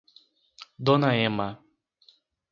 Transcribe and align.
Dona 0.87 1.11
Emma 1.25 1.49